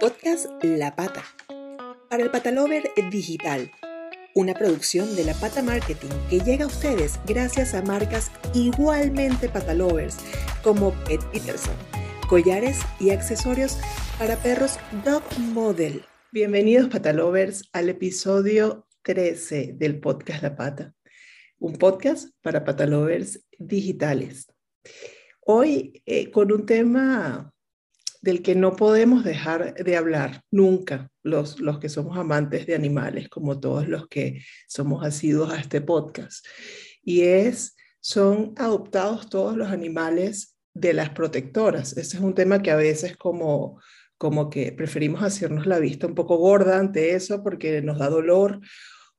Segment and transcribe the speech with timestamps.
[0.00, 1.22] Podcast La Pata.
[2.08, 3.70] Para el Patalover Digital.
[4.34, 10.16] Una producción de La Pata Marketing que llega a ustedes gracias a marcas igualmente patalovers
[10.62, 11.74] como Pet Peterson,
[12.30, 13.78] collares y accesorios
[14.18, 16.02] para perros Dog Model.
[16.32, 20.94] Bienvenidos patalovers al episodio 13 del podcast La Pata,
[21.58, 24.50] un podcast para patalovers digitales.
[25.42, 27.52] Hoy eh, con un tema
[28.20, 33.28] del que no podemos dejar de hablar nunca los, los que somos amantes de animales,
[33.28, 36.46] como todos los que somos asiduos a este podcast.
[37.02, 41.96] Y es, son adoptados todos los animales de las protectoras.
[41.96, 43.80] Ese es un tema que a veces como,
[44.18, 48.60] como que preferimos hacernos la vista un poco gorda ante eso porque nos da dolor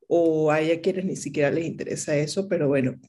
[0.08, 3.00] o hay a quienes ni siquiera les interesa eso, pero bueno,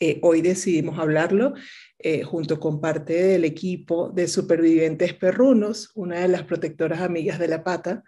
[0.00, 1.54] eh, hoy decidimos hablarlo
[1.98, 7.48] eh, junto con parte del equipo de supervivientes perrunos, una de las protectoras amigas de
[7.48, 8.04] la pata,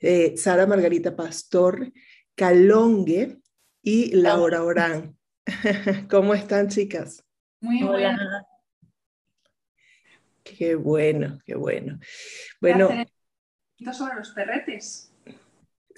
[0.00, 1.92] eh, Sara Margarita Pastor
[2.34, 3.38] Calongue
[3.82, 5.16] y Laura Orán.
[6.10, 7.24] ¿Cómo están, chicas?
[7.60, 8.44] Muy buenas.
[10.42, 11.98] Qué bueno, qué bueno.
[12.60, 12.88] Bueno.
[13.92, 15.12] Sobre los perretes.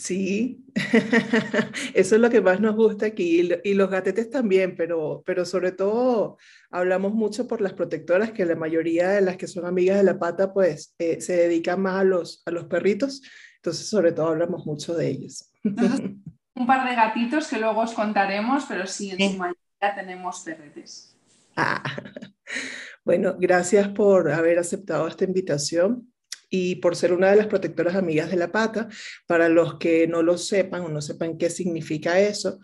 [0.01, 0.65] Sí,
[1.95, 5.73] eso es lo que más nos gusta aquí y los gatetes también, pero, pero sobre
[5.73, 6.39] todo
[6.71, 10.19] hablamos mucho por las protectoras, que la mayoría de las que son amigas de la
[10.19, 13.21] pata, pues eh, se dedican más a los, a los perritos,
[13.57, 15.53] entonces sobre todo hablamos mucho de ellos.
[15.65, 21.15] un par de gatitos que luego os contaremos, pero sí, en su mayoría tenemos perretes.
[21.57, 21.83] Ah,
[23.05, 26.10] bueno, gracias por haber aceptado esta invitación
[26.51, 28.89] y por ser una de las protectoras amigas de la pata,
[29.27, 32.59] para los que no lo sepan o no sepan qué significa eso,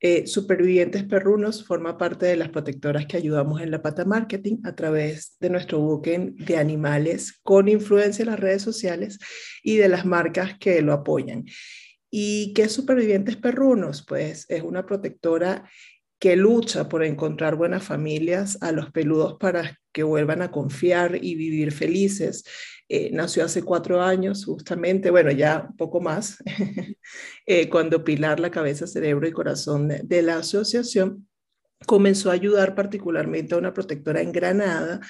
[0.00, 4.74] eh, Supervivientes Perrunos forma parte de las protectoras que ayudamos en la pata marketing a
[4.74, 9.18] través de nuestro booking de animales con influencia en las redes sociales
[9.62, 11.44] y de las marcas que lo apoyan.
[12.10, 14.04] ¿Y qué es Supervivientes Perrunos?
[14.06, 15.68] Pues es una protectora
[16.20, 21.34] que lucha por encontrar buenas familias a los peludos para que vuelvan a confiar y
[21.34, 22.44] vivir felices
[22.94, 26.36] eh, nació hace cuatro años, justamente, bueno, ya poco más,
[27.46, 31.26] eh, cuando Pilar, la cabeza, cerebro y corazón de, la asociación,
[31.86, 35.00] comenzó a ayudar particularmente a una protectora en Granada,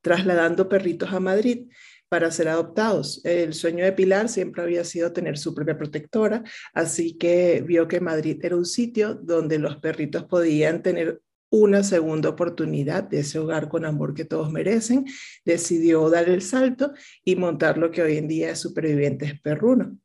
[0.00, 1.68] trasladando perritos a Madrid
[2.08, 3.24] para ser adoptados.
[3.24, 6.42] El sueño de Pilar siempre había sido tener su propia protectora,
[6.74, 11.20] así que vio que Madrid era un sitio donde los perritos podían tener
[11.50, 15.04] una segunda oportunidad de ese hogar con amor que todos merecen,
[15.44, 16.92] decidió dar el salto
[17.24, 19.98] y montar lo que hoy en día es Supervivientes Perruno.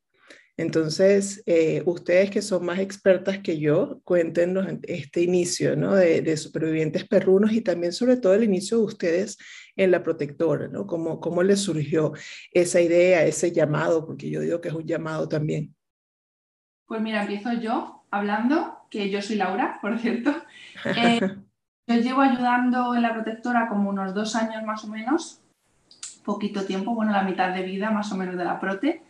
[0.58, 5.96] Entonces, eh, ustedes que son más expertas que yo, cuéntenos este inicio ¿no?
[5.96, 9.38] de, Supervivientes Perrunos y también sobre todo el inicio de ustedes
[9.76, 10.88] en la protectora, ¿no?
[10.88, 12.14] ¿Cómo, ¿Cómo les surgió
[12.52, 14.06] esa idea, ese llamado?
[14.06, 15.76] Porque yo digo que es un llamado también.
[16.86, 20.34] Pues mira, empiezo yo hablando, que yo soy Laura, por cierto.
[20.86, 21.20] Eh,
[21.88, 25.40] yo llevo ayudando en la protectora como unos dos años más o menos,
[26.24, 29.02] poquito tiempo, bueno, la mitad de vida más o menos de la prote.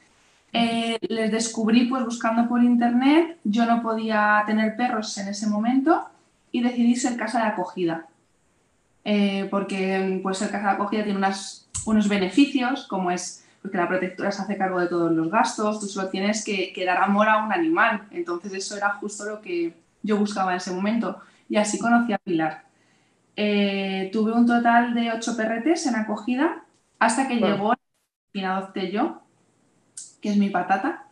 [0.54, 6.06] Eh, les descubrí pues buscando por internet, yo no podía tener perros en ese momento
[6.52, 8.08] y decidí ser casa de acogida.
[9.04, 13.88] Eh, porque pues ser casa de acogida tiene unas, unos beneficios, como es porque la
[13.88, 17.44] protectora se hace cargo de todos los gastos, tú solo tienes que, dar amor a
[17.44, 18.04] un animal.
[18.12, 21.20] Entonces eso era justo lo que yo buscaba en ese momento.
[21.50, 22.64] Y así conocí a Pilar.
[23.36, 26.64] Eh, tuve un total de ocho perretes en acogida
[27.00, 27.74] hasta que llegó
[28.34, 29.22] y adopté yo,
[30.22, 31.08] que es mi patata.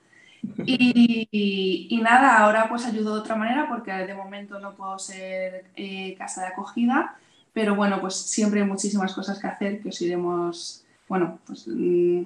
[0.65, 6.15] Y, nada, ahora pues ayudo de otra manera porque de momento no puedo ser eh,
[6.17, 7.15] casa de acogida,
[7.53, 12.23] pero bueno, pues siempre hay muchísimas cosas que hacer que os iremos bueno, pues mm,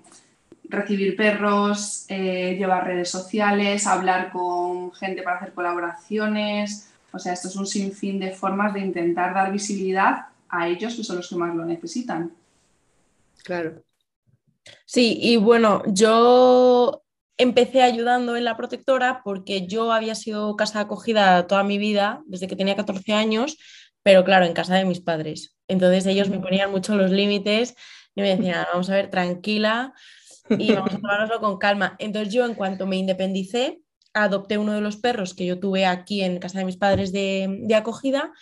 [0.70, 6.90] recibir perros, eh, llevar redes sociales, hablar con gente para hacer colaboraciones.
[7.18, 11.04] O sea, esto es un sinfín de formas de intentar dar visibilidad a ellos, que
[11.04, 12.32] son los que más lo necesitan.
[13.44, 13.84] Claro.
[14.86, 17.04] Sí, y bueno, yo
[17.38, 22.48] empecé ayudando en la protectora porque yo había sido casa acogida toda mi vida, desde
[22.48, 23.58] que tenía 14 años,
[24.04, 25.58] pero claro, en casa de mis padres.
[25.68, 27.76] Entonces ellos me ponían mucho los límites
[28.16, 29.94] y me decían, vamos a ver, tranquila
[30.50, 31.96] y vamos a tomárnoslo con calma.
[32.00, 33.82] Entonces yo en cuanto me independicé,
[34.24, 37.60] adopté uno de los perros que yo tuve aquí en casa de mis padres de,
[37.62, 38.34] de acogida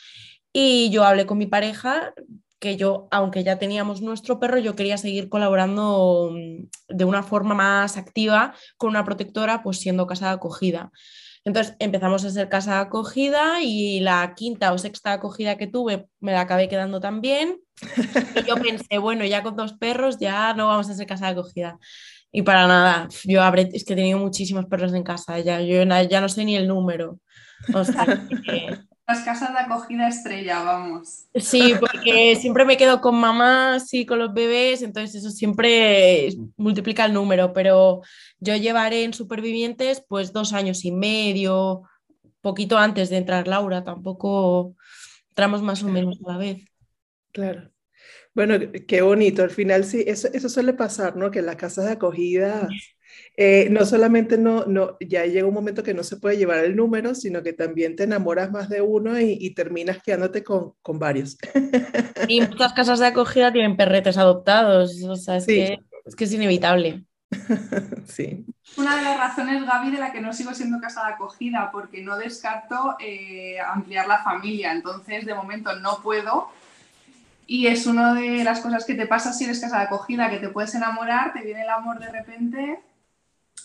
[0.53, 2.13] y yo hablé con mi pareja
[2.59, 7.53] que yo, aunque ya teníamos nuestro perro, yo quería seguir colaborando mm, de una forma
[7.53, 10.91] más activa con una protectora, pues siendo casa de acogida.
[11.43, 16.31] Entonces empezamos a ser casa acogida y la quinta o sexta acogida que tuve me
[16.31, 17.59] la acabé quedando también.
[18.41, 21.77] Y yo pensé, bueno, ya con dos perros ya no vamos a ser casa acogida.
[22.31, 25.83] Y para nada, yo habré, es que he tenido muchísimos perros en casa, ya, yo
[25.83, 27.19] ya no sé ni el número.
[29.07, 31.27] Las casas de acogida estrella, vamos.
[31.35, 37.05] Sí, porque siempre me quedo con mamás y con los bebés, entonces eso siempre multiplica
[37.05, 38.01] el número, pero
[38.39, 41.83] yo llevaré en supervivientes pues dos años y medio,
[42.41, 44.75] poquito antes de entrar Laura, tampoco
[45.29, 46.65] entramos más o menos a la vez.
[47.31, 47.74] Claro.
[48.35, 48.55] Bueno,
[48.87, 49.41] qué bonito.
[49.41, 51.31] Al final sí, eso, eso suele pasar, ¿no?
[51.31, 52.67] Que en las casas de acogida
[53.37, 56.75] eh, no solamente no, no, ya llega un momento que no se puede llevar el
[56.75, 61.37] número, sino que también te enamoras más de uno y, terminas quedándote con, con, varios.
[62.27, 66.33] Y muchas casas de acogida tienen perretes adoptados, o sea, es, que, es que es
[66.33, 67.05] inevitable.
[68.05, 68.45] Sí.
[68.77, 72.01] Una de las razones, Gaby, de la que no sigo siendo casa de acogida, porque
[72.01, 74.71] no descarto eh, ampliar la familia.
[74.71, 76.49] Entonces, de momento no puedo.
[77.47, 80.39] Y es una de las cosas que te pasa si eres casa de acogida, que
[80.39, 82.79] te puedes enamorar, te viene el amor de repente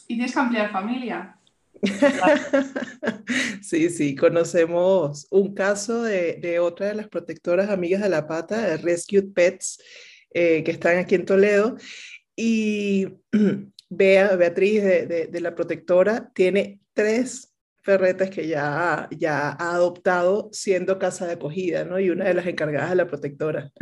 [0.07, 1.37] y tienes que ampliar familia.
[3.63, 9.33] Sí, sí, conocemos un caso de, otra de las protectoras amigas de la pata, Rescued
[9.33, 9.81] Pets,
[10.35, 11.77] eh, que están aquí en Toledo.
[12.35, 13.09] Y
[13.89, 17.50] Bea, Beatriz de, de, la protectora tiene tres
[17.91, 21.99] ferretes que ya, ya ha adoptado siendo casa de acogida, ¿no?
[21.99, 23.73] Y una de las encargadas de la protectora.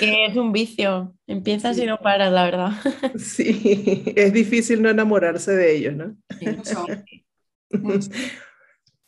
[0.00, 2.70] que es un vicio, empiezas y no paras, la verdad.
[3.18, 6.16] Sí, es difícil no enamorarse de ellos, ¿no?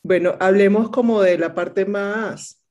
[0.07, 2.63] Bueno, hablemos como de la parte más,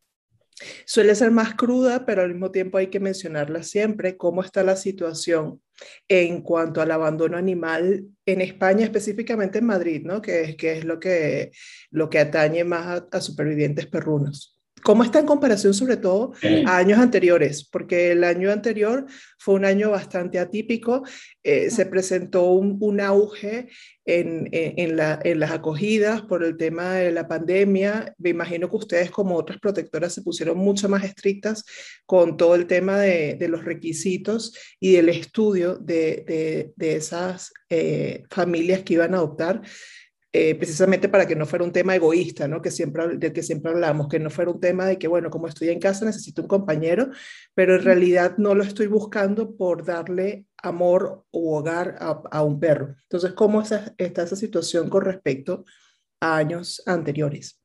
[0.86, 4.76] suele ser más cruda, pero al mismo tiempo hay que mencionarla siempre, cómo está la
[4.76, 5.62] situación
[6.08, 10.22] en cuanto al abandono animal en España, específicamente en Madrid, ¿no?
[10.22, 14.53] Que es, lo que atañe más a supervivientes perrunos.
[14.84, 16.34] ¿Cómo está en comparación sobre todo
[16.66, 17.64] a años anteriores?
[17.64, 19.06] Porque el año anterior
[19.38, 21.04] fue un año bastante atípico,
[21.42, 23.70] eh, se presentó un, auge
[24.06, 28.14] en, en, las acogidas por el tema de la pandemia.
[28.18, 31.64] Me imagino que ustedes como otras protectoras se pusieron mucho más estrictas
[32.06, 38.96] con todo el tema de, los requisitos y del estudio de, esas eh, familias que
[38.96, 39.62] iban a adoptar.
[40.36, 42.60] Eh, precisamente para que no fuera un tema egoísta, ¿no?
[42.60, 45.48] que siempre, del que siempre hablamos, que no fuera un tema de que, bueno, como
[45.48, 47.12] estoy en casa necesito un compañero,
[47.54, 52.96] pero en realidad no lo estoy buscando por darle amor u hogar a, un perro.
[53.04, 55.66] Entonces, ¿cómo está esa situación con respecto
[56.20, 57.62] a años anteriores?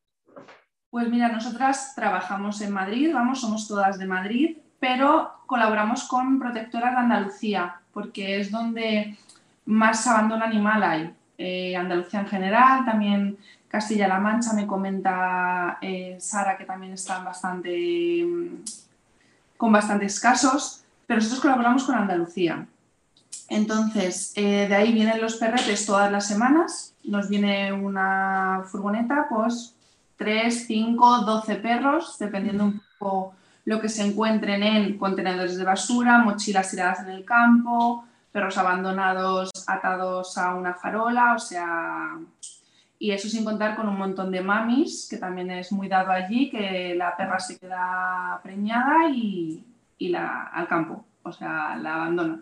[0.90, 6.92] Pues mira, nosotras trabajamos en Madrid, vamos, somos todas de Madrid, pero colaboramos con Protectoras
[6.92, 9.16] de Andalucía, porque es donde
[9.64, 11.17] más abandono animal hay.
[11.38, 13.38] Eh, Andalucía en general, también
[13.68, 18.64] Castilla-La Mancha me comenta eh, Sara que también están bastante mm,
[19.56, 22.66] con bastantes casos, pero nosotros colaboramos con Andalucía.
[23.48, 29.74] Entonces, eh, de ahí vienen los perretes todas las semanas, nos viene una furgoneta, pues
[30.16, 36.18] 3, 5, 12 perros, dependiendo un poco lo que se encuentren en contenedores de basura,
[36.18, 42.18] mochilas tiradas en el campo, perros abandonados atados a una farola, o sea,
[42.98, 46.50] y eso sin contar con un montón de mamis, que también es muy dado allí,
[46.50, 49.64] que la perra se queda preñada y,
[50.00, 52.40] la, al campo, o sea, la abandona.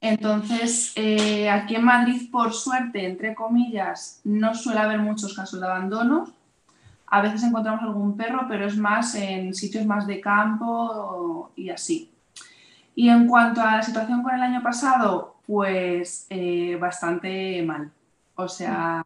[0.00, 5.66] Entonces, eh, aquí en Madrid, por suerte, entre comillas, no suele haber muchos casos de
[5.66, 6.32] abandono.
[7.06, 12.10] A veces encontramos algún perro, pero es más en sitios más de campo y así.
[12.94, 17.90] Y en cuanto a la situación con el año pasado, pues eh, bastante mal.
[18.34, 19.02] O sea,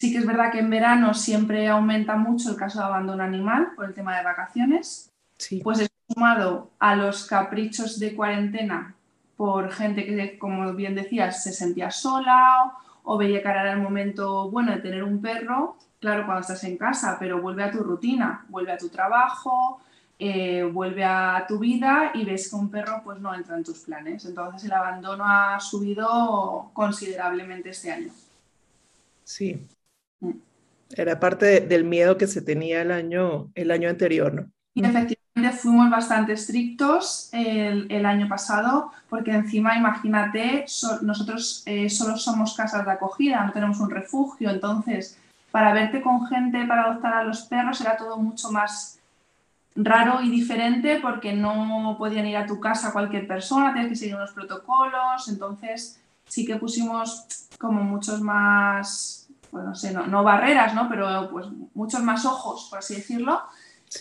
[0.00, 3.72] sí que es verdad que en verano siempre aumenta mucho el caso de abandono animal
[3.76, 5.10] por el tema de vacaciones.
[5.36, 5.60] Sí.
[5.62, 8.94] Pues es sumado a los caprichos de cuarentena
[9.36, 12.72] por gente que, como bien decías, se sentía sola
[13.04, 16.78] o veía que era el momento bueno de tener un perro, claro, cuando estás en
[16.78, 19.82] casa, pero vuelve a tu rutina, vuelve a tu trabajo,
[20.18, 23.80] eh, vuelve a tu vida y ves que un perro pues no entra en tus
[23.80, 24.24] planes.
[24.24, 28.12] Entonces el abandono ha subido considerablemente este año.
[29.24, 29.66] Sí.
[30.20, 30.32] Mm.
[30.90, 34.50] Era parte del miedo que se tenía el año, el año anterior, ¿no?
[34.74, 40.64] Y efectivamente fuimos bastante estrictos el, año pasado, porque encima, imagínate,
[41.02, 45.18] nosotros eh, solo somos casas de acogida, no tenemos un refugio, entonces
[45.50, 48.97] para verte con gente para adoptar a los perros era todo mucho más
[49.78, 54.16] raro y diferente porque no podían ir a tu casa cualquier persona, tienes que seguir
[54.16, 57.26] unos protocolos, entonces sí que pusimos
[57.58, 60.88] como muchos más, pues no sé, no, barreras, ¿no?
[60.88, 63.42] pero pues muchos más ojos, por así decirlo.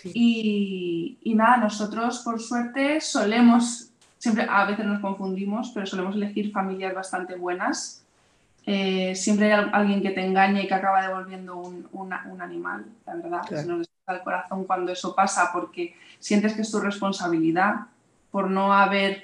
[0.04, 6.94] Y, nada, nosotros por suerte solemos siempre a veces nos confundimos, pero solemos elegir familias
[6.94, 8.04] bastante buenas.
[8.66, 13.16] Eh, siempre hay alguien que te engaña y que acaba devolviendo un, un animal, la
[13.16, 13.42] verdad.
[14.16, 17.88] El corazón cuando eso pasa porque sientes que es tu responsabilidad
[18.32, 19.24] por no haber,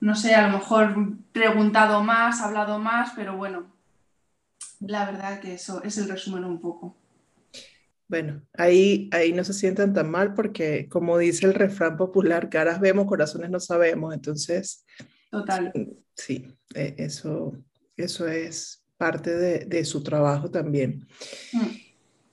[0.00, 0.94] no sé, a lo mejor
[1.32, 3.66] preguntado más, hablado más, pero bueno,
[4.80, 6.96] la verdad que eso es el resumen un poco.
[8.06, 12.78] Bueno, ahí, ahí no se sientan tan mal porque, como dice el refrán popular, caras
[12.78, 14.12] vemos, corazones no sabemos.
[14.12, 14.84] Entonces,
[15.34, 15.72] Total.
[16.14, 17.56] Sí, e, eso,
[17.96, 21.04] eso es parte de, su trabajo también.
[21.52, 21.83] Mm.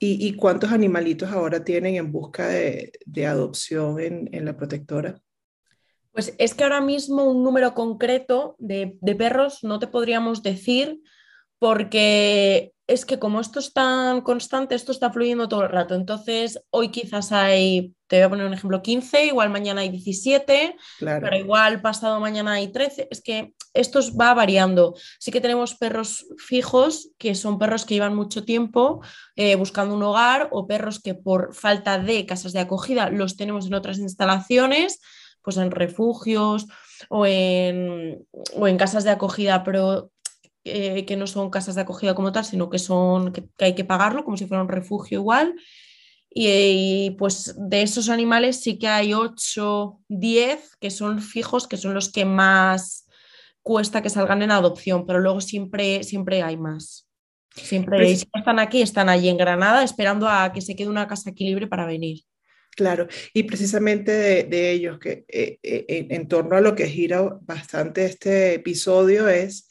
[0.03, 2.91] ¿Y, cuántos animalitos ahora tienen en busca de,
[3.27, 5.21] adopción en, en, la protectora?
[6.11, 10.99] Pues es que ahora mismo un número concreto de, de perros no te podríamos decir
[11.59, 15.93] porque es que como esto es tan constante, esto está fluyendo todo el rato.
[15.93, 20.75] Entonces, hoy quizás hay, te voy a poner un ejemplo, 15, igual mañana hay 17,
[20.99, 23.07] pero igual pasado mañana hay 13.
[23.11, 24.95] Es que esto va variando.
[25.19, 29.01] Sí que tenemos perros fijos, que son perros que llevan mucho tiempo
[29.35, 33.67] eh, buscando un hogar, o perros que por falta de casas de acogida los tenemos
[33.67, 34.99] en otras instalaciones,
[35.41, 36.67] pues en refugios
[37.09, 38.25] o en,
[38.55, 40.11] o en casas de acogida, pero
[40.63, 43.83] eh, que no son casas de acogida como tal, sino que son que, hay que
[43.83, 45.55] pagarlo como si fuera un refugio igual.
[46.33, 51.93] Y, pues de esos animales sí que hay 8, 10 que son fijos, que son
[51.93, 53.00] los que más
[53.61, 57.07] cuesta que salgan en adopción, pero luego siempre, siempre hay más.
[57.53, 61.31] Siempre, si están aquí, están allí en Granada esperando a que se quede una casa
[61.31, 62.21] aquí libre para venir.
[62.75, 64.11] Claro, y precisamente
[64.45, 69.67] de, ellos, que eh, eh, en torno a lo que gira bastante este episodio es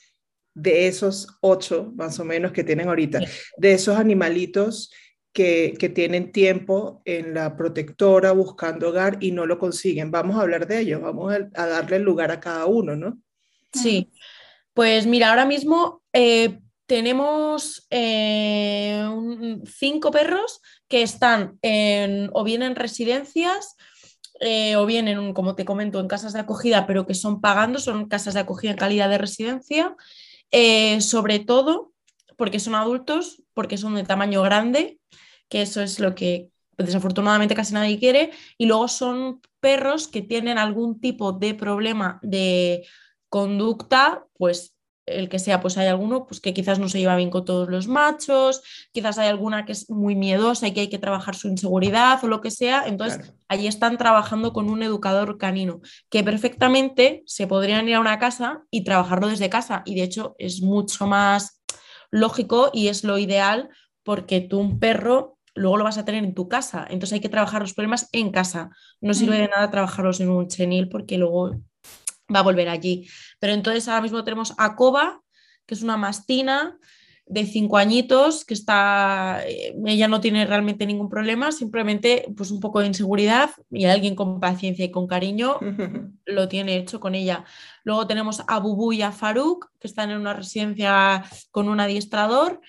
[0.55, 3.21] de esos ocho, más o menos, que tienen ahorita,
[3.57, 4.91] de esos animalitos
[5.33, 10.11] que, tienen tiempo en la protectora buscando hogar y no lo consiguen.
[10.11, 13.19] Vamos a hablar de ellos, vamos a, darle lugar a cada uno, ¿no?
[13.73, 14.11] Sí,
[14.75, 19.05] pues mira, ahora mismo eh, tenemos eh,
[19.67, 21.59] cinco perros que están
[22.33, 23.77] o bien en residencias
[24.41, 27.79] eh, o bien en, como te comento, en casas de acogida, pero que son pagando,
[27.79, 29.97] son casas de acogida en calidad de residencia
[31.01, 31.93] sobre todo
[32.41, 34.99] porque son adultos, porque son de tamaño grande,
[35.51, 36.49] que eso es lo que
[36.79, 42.87] desafortunadamente casi nadie quiere, y luego son perros que tienen algún tipo de problema de
[43.31, 47.31] conducta, pues el que sea, pues hay alguno pues, que quizás no se lleva bien
[47.31, 50.99] con todos los machos, quizás hay alguna que es muy miedosa y que hay que
[50.99, 52.85] trabajar su inseguridad o lo que sea.
[52.87, 58.19] Entonces, allí están trabajando con un educador canino que perfectamente se podrían ir a una
[58.19, 59.83] casa y trabajarlo desde casa.
[59.85, 61.63] Y de hecho es mucho más
[62.11, 63.71] lógico y es lo ideal
[64.03, 66.87] porque tú un perro luego lo vas a tener en tu casa.
[66.89, 68.71] Entonces hay que trabajar los problemas en casa.
[69.01, 71.61] No sirve de nada trabajarlos en un chenil porque luego
[72.35, 73.09] va a volver allí.
[73.39, 75.21] Pero entonces ahora mismo tenemos a Coba,
[75.67, 76.79] que es una mastina
[77.27, 82.59] de cinco añitos, que está, eh, ella no tiene realmente ningún problema, simplemente pues un
[82.59, 85.59] poco de inseguridad y alguien con paciencia y con cariño
[86.27, 87.45] lo tiene hecho con ella.
[87.85, 92.61] Luego tenemos a Bubu y a Faruk, que están en una residencia con un adiestrador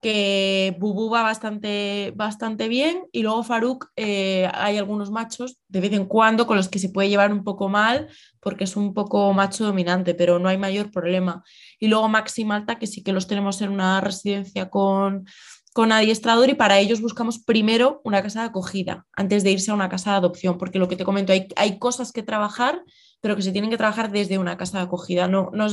[0.00, 5.92] que Bubu va bastante, bastante bien y luego Faruk eh, hay algunos machos de vez
[5.92, 8.08] en cuando con los que se puede llevar un poco mal
[8.40, 11.44] porque es un poco macho dominante, pero no hay mayor problema.
[11.78, 15.26] Y luego Max y Malta, que sí que los tenemos en una residencia con,
[15.74, 19.74] con adiestrador y para ellos buscamos primero una casa de acogida antes de irse a
[19.74, 22.82] una casa de adopción, porque lo que te comento, hay, hay cosas que trabajar,
[23.20, 25.28] pero que se tienen que trabajar desde una casa de acogida.
[25.28, 25.66] No, no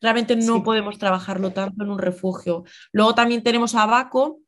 [0.00, 2.64] realmente no podemos trabajarlo tanto en un refugio.
[2.92, 4.40] Luego también tenemos a Baco,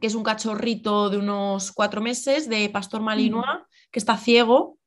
[0.00, 4.78] que es un cachorrito de unos cuatro meses de pastor malinois, que está ciego.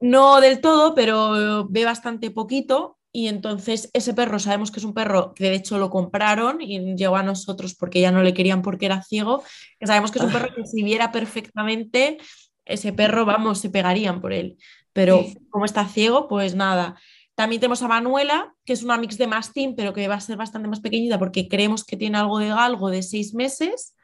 [0.00, 2.96] No del todo, pero ve bastante poquito.
[3.12, 6.94] Y entonces ese perro sabemos que es un perro que de hecho lo compraron y
[6.94, 9.42] llegó a nosotros porque ya no le querían porque era ciego.
[9.78, 12.18] Que sabemos que es un perro que si viera perfectamente,
[12.64, 14.58] ese perro, vamos, se pegarían por él.
[14.92, 16.96] Pero como está ciego, pues nada.
[17.34, 20.36] También tenemos a Manuela, que es una mix de mastín, pero que va a ser
[20.36, 23.94] bastante más pequeñita porque creemos que tiene algo de galgo de seis meses.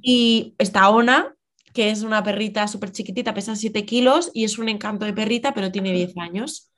[0.00, 1.32] Y está Ona,
[1.72, 5.54] que es una perrita súper chiquitita, pesa 7 kilos y es un encanto de perrita,
[5.54, 6.72] pero tiene 10 años.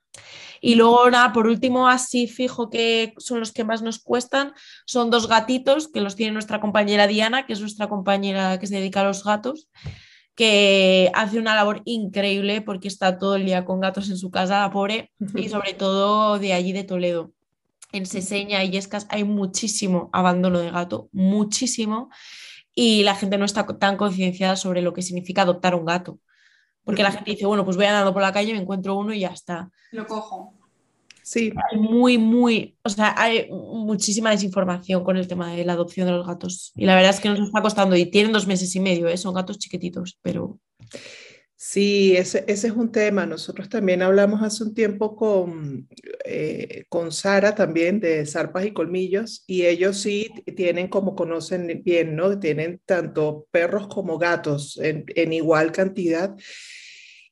[0.60, 4.52] Y luego, nada, por último, así fijo que son los que más nos cuestan,
[4.86, 8.76] son dos gatitos que los tiene nuestra compañera Diana, que es nuestra compañera que se
[8.76, 9.68] dedica a los gatos
[10.36, 14.70] que hace una labor increíble porque está todo el día con gatos en su casa,
[14.70, 17.32] pobre, y sobre todo de allí de Toledo.
[17.92, 22.10] En Seseña y Escas hay muchísimo abandono de gato, muchísimo,
[22.74, 26.20] y la gente no está tan concienciada sobre lo que significa adoptar un gato.
[26.84, 29.20] Porque la gente dice, bueno, pues voy andando por la calle, me encuentro uno y
[29.20, 29.70] ya está.
[29.90, 30.55] Lo cojo.
[31.26, 31.52] Sí.
[31.72, 36.12] Hay muy, muy, o sea, hay muchísima desinformación con el tema de la adopción de
[36.12, 36.70] los gatos.
[36.76, 39.16] Y la verdad es que nos está costando, y tienen dos meses y medio, ¿eh?
[39.16, 40.60] son gatos chiquititos, pero...
[41.56, 43.26] Sí, ese, ese, es un tema.
[43.26, 45.88] Nosotros también hablamos hace un tiempo con,
[46.24, 52.14] eh, con Sara también de Zarpas y Colmillos y ellos sí tienen, como conocen bien,
[52.14, 52.38] ¿no?
[52.38, 56.36] Tienen tanto perros como gatos en, en igual cantidad.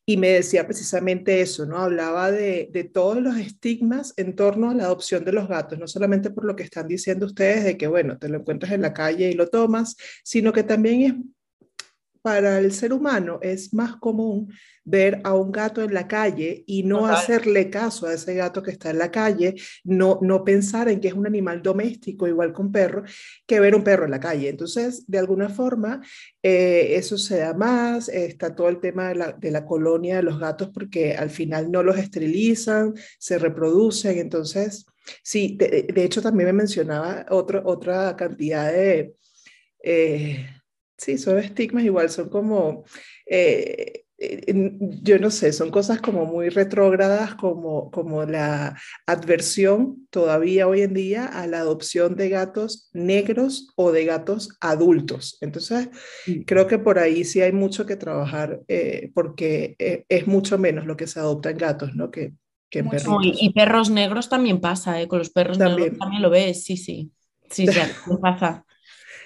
[0.06, 1.78] Y me decía precisamente eso, ¿no?
[1.78, 5.86] Hablaba de, de, todos los estigmas en torno a la adopción de los gatos, no
[5.86, 8.92] solamente por lo que están diciendo ustedes de que, bueno, te lo encuentras en la
[8.92, 11.14] calle y lo tomas, sino que también es
[12.24, 14.50] para el ser humano es más común
[14.82, 18.70] ver a un gato en la calle y no hacerle caso a ese gato que
[18.70, 19.54] está en la calle,
[19.84, 23.02] no, no pensar en que es un animal doméstico igual que un perro,
[23.46, 24.48] que ver un perro en la calle.
[24.48, 26.00] Entonces, de alguna forma,
[26.42, 30.22] eh, eso se da más, está todo el tema de la, de la, colonia de
[30.22, 34.16] los gatos porque al final no los esterilizan, se reproducen.
[34.16, 34.86] Entonces,
[35.22, 39.14] sí, de, de hecho también me mencionaba otro, otra cantidad de...
[39.82, 40.46] Eh,
[40.96, 42.84] Sí, son estigmas igual, son como,
[43.26, 44.04] eh,
[45.02, 50.94] yo no sé, son cosas como muy retrógradas, como, como la adversión todavía hoy en
[50.94, 55.36] día a la adopción de gatos negros o de gatos adultos.
[55.40, 55.88] Entonces,
[56.46, 60.86] creo que por ahí sí hay mucho que trabajar eh, porque eh, es mucho menos
[60.86, 62.10] lo que se adopta en gatos, ¿no?
[62.10, 62.32] Que,
[62.70, 63.18] que en perros.
[63.22, 65.80] Y, perros negros también pasa, con los perros también.
[65.80, 67.10] negros también lo ves, sí, sí.
[67.50, 67.80] Sí, sí,
[68.22, 68.64] pasa.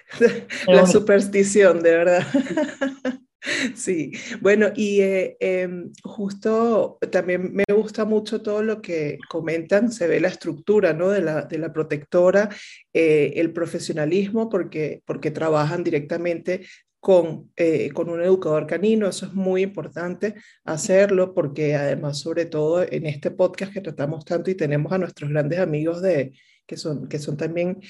[0.67, 2.27] la superstición, de verdad.
[3.75, 10.09] Sí, bueno, y eh, em, justo también me gusta mucho todo lo que comentan, se
[10.09, 11.11] ve la estructura ¿no?
[11.11, 12.49] de, la, de la protectora,
[12.93, 16.67] eh, el profesionalismo, porque, porque trabajan directamente
[17.01, 20.35] con, eh, con un educador canino, eso es muy importante
[20.65, 25.31] hacerlo, porque además, sobre todo en este podcast que tratamos tanto y tenemos a nuestros
[25.31, 26.33] grandes amigos de,
[26.67, 27.81] que, son, que son también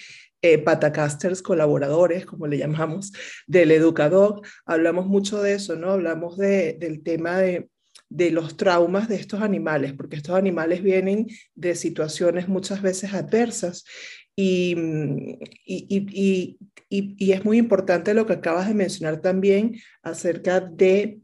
[0.42, 3.12] eh, patacasters colaboradores, como le llamamos,
[3.46, 4.40] del educador.
[4.66, 5.90] Hablamos mucho de eso, ¿no?
[5.90, 7.68] Hablamos de, del tema de,
[8.08, 13.84] de los traumas de estos animales, porque estos animales vienen de situaciones muchas veces adversas
[14.36, 14.76] y,
[15.64, 21.18] y, y, y, es muy importante lo que acabas de mencionar también acerca de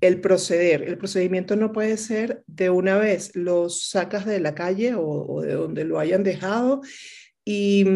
[0.00, 0.82] el proceder.
[0.82, 5.42] El procedimiento no puede ser de una vez los sacas de la calle o, o
[5.42, 6.82] de donde lo hayan dejado
[7.44, 7.86] y,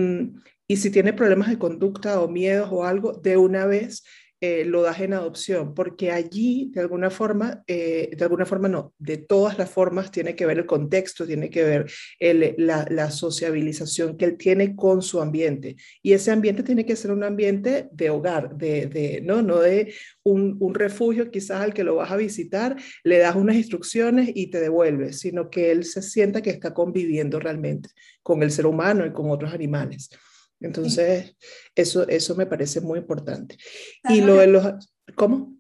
[0.73, 4.05] y si tiene problemas de conducta o miedos o algo, de una vez
[4.41, 8.95] eh, lo das en adopción, porque allí de alguna forma, eh, de alguna forma no,
[8.99, 13.11] de todas las formas tiene que ver el contexto, tiene que ver el, la, la,
[13.11, 15.77] sociabilización que él tiene con su ambiente.
[16.01, 19.93] Y ese ambiente tiene que ser un ambiente de hogar, de, de no, no de
[20.23, 24.47] un, un, refugio quizás al que lo vas a visitar, le das unas instrucciones y
[24.47, 27.91] te devuelves, sino que él se sienta que está conviviendo realmente
[28.23, 30.09] con el ser humano y con otros animales.
[30.63, 31.37] Entonces,
[31.75, 33.59] eso, eso me parece muy importante.
[34.09, 34.91] Y lo de los...
[35.15, 35.55] ¿Cómo?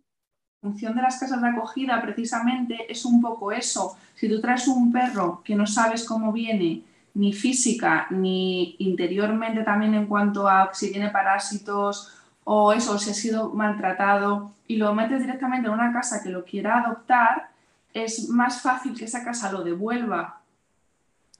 [0.62, 3.96] La función de las casas de acogida precisamente es un poco eso.
[4.14, 6.82] Si tú traes un perro que no sabes cómo viene,
[7.14, 12.12] ni física, ni interiormente también en cuanto a si tiene parásitos
[12.44, 16.44] o eso, si ha sido maltratado, y lo metes directamente en una casa que lo
[16.44, 17.50] quiera adoptar,
[17.92, 20.42] es más fácil que esa casa lo devuelva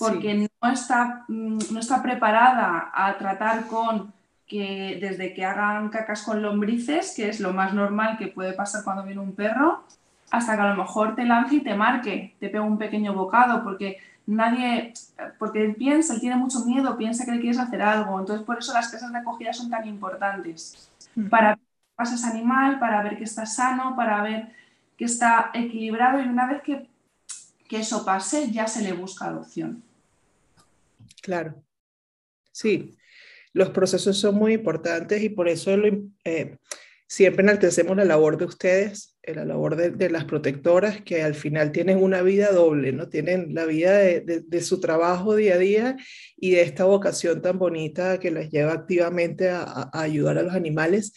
[0.02, 0.48] porque sí.
[0.62, 4.12] No, está, mm, no está preparada a tratar con
[4.46, 8.84] que desde que hagan cacas con lombrices, que es lo más normal que puede pasar
[8.84, 9.84] cuando viene un perro,
[10.30, 13.62] hasta que a lo mejor te lance y te marque, te pega un pequeño bocado,
[13.64, 14.92] porque nadie,
[15.38, 18.18] porque él piensa, él tiene mucho miedo, piensa que le quieres hacer algo.
[18.20, 20.90] Entonces, por eso las casas de acogida son tan importantes.
[21.30, 24.52] Para ver qué pasa ese animal, para ver que está sano, para ver
[24.96, 26.88] que está equilibrado y una vez que
[27.72, 29.82] que eso pase, ya se le busca adopción.
[31.22, 31.64] Claro.
[32.52, 32.98] Sí,
[33.54, 35.70] los procesos son muy importantes y por eso
[36.24, 36.58] eh,
[37.06, 41.72] siempre enaltecemos la labor de ustedes, eh, la labor de, las protectoras, que al final
[41.72, 43.08] tienen una vida doble, ¿no?
[43.08, 45.96] Tienen la vida de, su trabajo día a día
[46.36, 50.54] y de esta vocación tan bonita que les lleva activamente a, a ayudar a los
[50.54, 51.12] animales,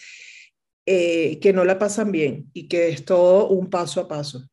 [0.86, 4.48] eh, que no la pasan bien y que es todo un paso a paso.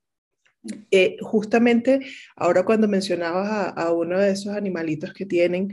[0.90, 2.01] Eh, justamente
[2.37, 5.72] ahora cuando mencionabas a, uno de esos animalitos que tienen,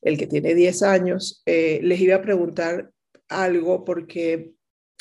[0.00, 2.90] el que tiene 10 años, eh, les iba a preguntar
[3.28, 4.52] algo porque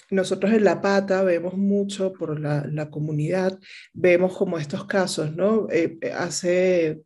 [0.09, 3.57] nosotros en La Pata vemos mucho por la, la comunidad,
[3.93, 5.67] vemos como estos casos, ¿no?
[5.71, 7.01] Eh, hace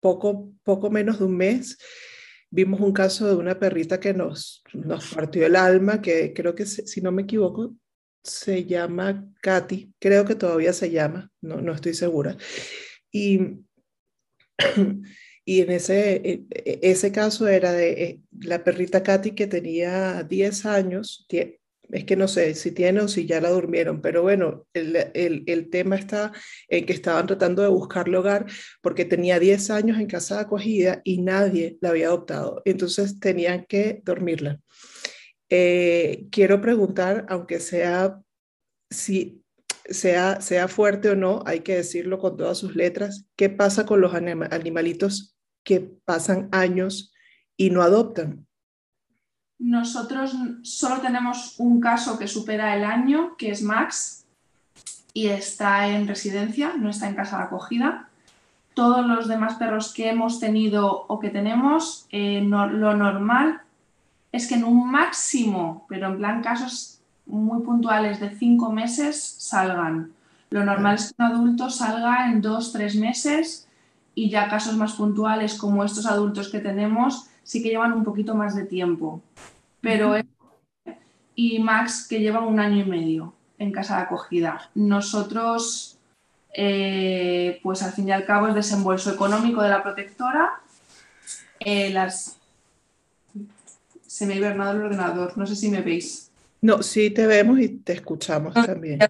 [0.00, 1.76] poco, poco menos de un mes
[2.50, 6.64] vimos un caso de una perrita que nos, nos partió el alma, que creo que
[6.64, 7.74] si no me equivoco
[8.26, 12.36] se llama Katy, creo que todavía se llama, no, no estoy segura.
[13.10, 13.40] Y,
[15.44, 20.22] y en ese, e, e, ese caso era de eh, la perrita Katy que tenía
[20.22, 21.26] 10 años,
[21.90, 25.44] es que no sé si tiene o si ya la durmieron, pero bueno, el, el,
[25.46, 26.32] el, tema está
[26.68, 28.46] en que estaban tratando de buscarle hogar
[28.82, 32.62] porque tenía 10 años en casa de acogida y nadie la había adoptado.
[32.64, 34.60] Entonces tenían que dormirla.
[35.48, 38.20] Eh, quiero preguntar, aunque sea,
[38.90, 39.44] si
[39.88, 44.00] sea, sea fuerte o no, hay que decirlo con todas sus letras, ¿qué pasa con
[44.00, 47.12] los animalitos que pasan años
[47.56, 48.46] y no adoptan?
[49.58, 54.26] Nosotros solo tenemos un caso que supera el año, que es Max,
[55.14, 58.10] y está en residencia, no está en casa de acogida.
[58.74, 63.62] Todos los demás perros que hemos tenido o que tenemos, eh, lo normal
[64.36, 70.12] es que en un máximo, pero en plan casos muy puntuales de cinco meses, salgan.
[70.50, 73.66] Lo normal es que un adulto salga en dos, tres meses
[74.14, 78.34] y ya casos más puntuales como estos adultos que tenemos sí que llevan un poquito
[78.34, 79.22] más de tiempo.
[79.80, 80.16] Pero
[81.34, 84.70] y Max que lleva un año y medio en casa de acogida.
[84.74, 85.98] Nosotros,
[86.52, 90.60] eh, pues al fin y al cabo, es desembolso económico de la protectora.
[91.60, 92.35] Eh, las
[94.06, 96.30] se me ha hibernado el ordenador, no sé si me veis.
[96.60, 99.00] No, sí te vemos y te escuchamos también.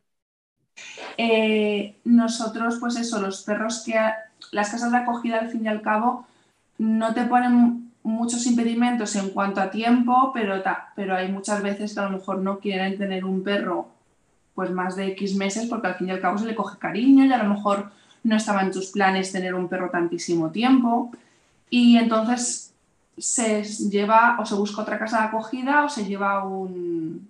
[1.16, 3.94] Eh, nosotros, pues eso, los perros que
[4.52, 6.26] las casas de acogida al fin y al cabo
[6.78, 10.62] no te ponen muchos impedimentos en cuanto a tiempo, pero,
[10.94, 13.88] pero hay muchas veces que a lo mejor no quieren tener un perro
[14.54, 17.24] pues más de X meses porque al fin y al cabo se le coge cariño
[17.24, 17.90] y a lo mejor
[18.24, 21.11] no estaba en tus planes tener un perro tantísimo tiempo.
[21.68, 22.65] Y entonces
[23.16, 27.29] se lleva o se busca otra casa de acogida o se lleva a un,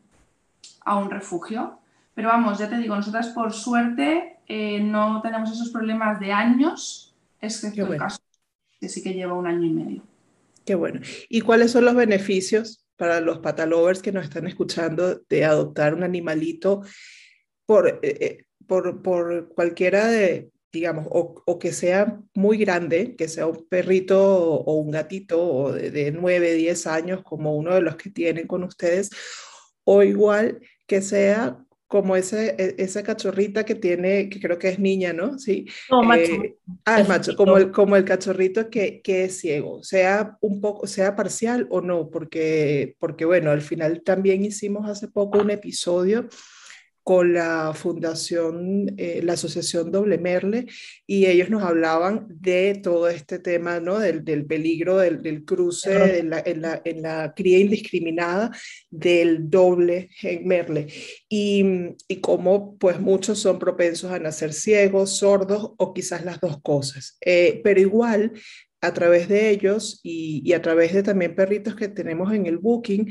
[0.84, 1.78] a un refugio.
[2.14, 7.14] Pero vamos, ya te digo, nosotras por suerte eh, no tenemos esos problemas de años,
[7.40, 8.18] excepto el caso
[8.80, 10.02] que sí que lleva un año y medio.
[10.64, 11.00] Qué bueno.
[11.28, 16.02] ¿Y cuáles son los beneficios para los patalovers que nos están escuchando de adoptar un
[16.02, 16.82] animalito
[17.66, 23.46] por, eh, eh, por, por cualquiera de, digamos, o, que sea muy grande, que sea
[23.46, 27.96] un perrito o, un gatito o de, de 9, 10 años como uno de los
[27.96, 29.10] que tienen con ustedes,
[29.84, 34.78] o igual que sea como ese, e, esa cachorrita que tiene, que creo que es
[34.78, 35.38] niña, ¿no?
[35.38, 35.66] Sí.
[35.90, 36.32] No, macho.
[36.32, 40.86] Eh, ah, macho, como el, como el cachorrito que, que, es ciego, sea un poco,
[40.86, 46.28] sea parcial o no, porque, porque bueno, al final también hicimos hace poco un episodio
[47.06, 50.66] con la fundación, eh, la asociación Doble Merle,
[51.06, 54.00] y ellos nos hablaban de todo este tema, ¿no?
[54.00, 58.50] Del, del peligro del, del cruce en la, en, la, en, la, cría indiscriminada
[58.90, 60.88] del doble en Merle,
[61.28, 61.64] y,
[62.08, 67.18] y cómo pues muchos son propensos a nacer ciegos, sordos o quizás las dos cosas.
[67.20, 68.32] Eh, pero igual,
[68.80, 72.58] a través de ellos y, y a través de también perritos que tenemos en el
[72.58, 73.08] booking,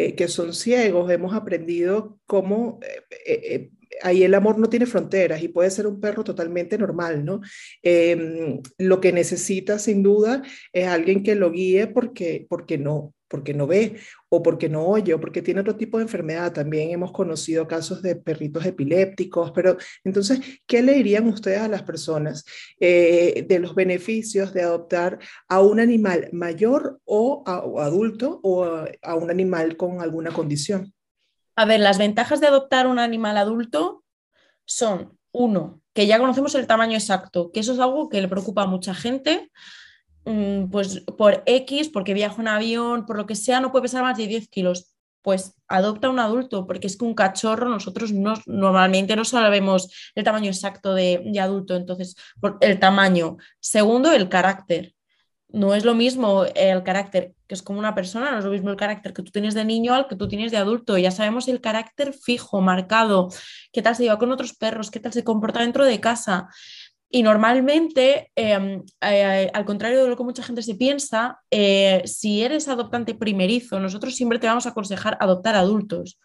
[0.00, 2.80] eh, que son ciegos, hemos aprendido cómo
[3.26, 3.70] eh, eh,
[4.02, 7.42] ahí el amor no tiene fronteras y puede ser un perro totalmente normal, ¿no?
[7.82, 13.52] Em, lo que necesita sin duda es alguien que lo guíe porque, porque no, porque
[13.52, 13.96] no ve
[14.30, 16.52] o porque no oye o porque tiene otro tipo de enfermedad.
[16.52, 21.82] También hemos conocido casos de perritos epilépticos, pero entonces, ¿qué le dirían ustedes a las
[21.82, 22.44] personas
[22.78, 27.42] eh, de los beneficios de adoptar a un animal mayor o,
[27.80, 28.64] adulto o
[29.02, 30.94] a, un animal con alguna condición?
[31.56, 34.04] A ver, las ventajas de adoptar un animal adulto
[34.64, 38.62] son, uno, que ya conocemos el tamaño exacto, que eso es algo que le preocupa
[38.62, 39.50] a mucha gente
[40.24, 44.18] pues por X, porque viaja en avión, por lo que sea, no puede pesar más
[44.18, 44.94] de 10 kilos.
[45.22, 50.24] Pues adopta un adulto, porque es que un cachorro nosotros no, normalmente no sabemos el
[50.24, 53.36] tamaño exacto de, de adulto, entonces por el tamaño.
[53.60, 54.94] Segundo, el carácter.
[55.48, 58.70] No es lo mismo el carácter que es como una persona, no es lo mismo
[58.70, 60.96] el carácter que tú tienes de niño al que tú tienes de adulto.
[60.96, 63.28] Ya sabemos el carácter fijo, marcado,
[63.72, 66.48] qué tal se lleva con otros perros, qué tal se comporta dentro de casa.
[67.12, 72.42] Y normalmente, em, eh, al contrario de lo que mucha gente se piensa, eh, si
[72.42, 76.20] eres adoptante primerizo, nosotros siempre te vamos a aconsejar adoptar adultos,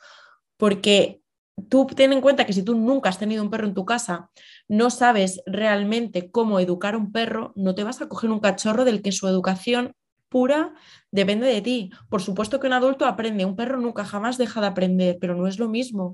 [0.58, 1.21] porque
[1.69, 4.30] tú ten en cuenta que si tú nunca has tenido un perro en tu casa,
[4.67, 9.02] no sabes realmente cómo educar un perro, no te vas a coger un cachorro del
[9.02, 9.93] que su educación
[10.30, 10.74] pura
[11.12, 11.91] depende de ti.
[12.10, 15.48] Por supuesto que un adulto aprende, un perro nunca jamás deja de aprender, pero no
[15.48, 16.13] es lo mismo.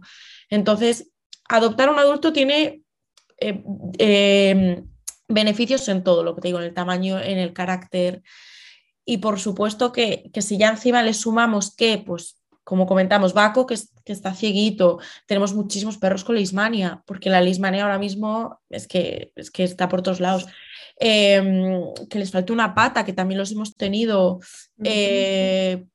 [0.50, 1.12] Entonces,
[1.50, 2.84] adoptar un adulto tiene
[3.42, 3.64] eh,
[3.98, 4.88] em,
[5.28, 8.22] beneficios en todo lo que te digo, en el tamaño, en el carácter.
[9.04, 13.78] Y por supuesto que, si ya encima le sumamos que, pues, como comentamos, Baco, que,
[14.06, 19.50] está cieguito, tenemos muchísimos perros con leishmania, porque la leishmania ahora mismo es que, es
[19.50, 20.48] que está por todos lados.
[21.00, 24.40] Em, que les falta una pata, que también los hemos tenido.
[24.84, 25.86] Eh,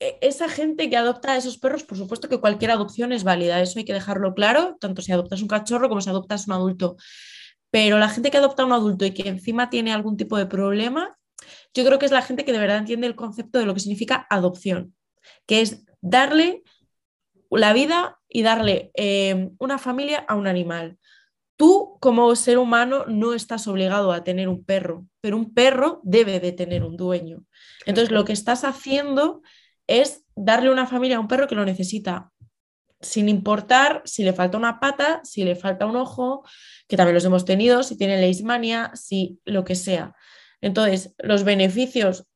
[0.00, 3.78] esa gente que adopta a esos perros, por supuesto que cualquier adopción es válida, eso
[3.78, 6.96] hay que dejarlo claro, tanto si adoptas un cachorro como si adoptas un adulto.
[7.70, 10.46] Pero la gente que adopta a un adulto y que encima tiene algún tipo de
[10.46, 11.16] problema,
[11.74, 13.80] yo creo que es la gente que de verdad entiende el concepto de lo que
[13.80, 14.94] significa adopción,
[15.46, 16.62] que es darle
[17.50, 20.98] la vida y darle eh, una familia a un animal.
[21.56, 26.40] Tú como ser humano no estás obligado a tener un perro, pero un perro debe
[26.40, 27.44] de tener un dueño.
[27.84, 29.42] Entonces lo que estás haciendo
[29.90, 32.30] es darle una familia a un perro que lo necesita,
[33.00, 36.44] sin importar si le falta una pata, si le falta un ojo,
[36.86, 40.14] que también los hemos tenido, si tiene leishmania, si lo que sea.
[40.60, 42.26] Entonces, los beneficios,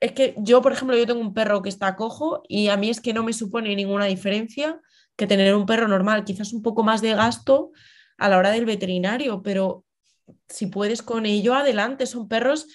[0.00, 2.90] es que yo, por ejemplo, yo tengo un perro que está cojo y a mí
[2.90, 4.80] es que no me supone ninguna diferencia
[5.14, 7.70] que tener un perro normal, quizás un poco más de gasto
[8.18, 9.84] a la hora del veterinario, pero
[10.48, 12.66] si puedes con ello, adelante, son perros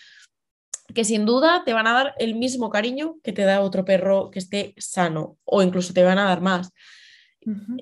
[0.93, 4.29] que sin duda te van a dar el mismo cariño que te da otro perro
[4.29, 6.71] que esté sano o incluso te van a dar más.